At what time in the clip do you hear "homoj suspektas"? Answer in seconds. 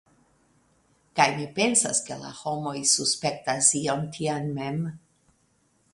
2.39-3.71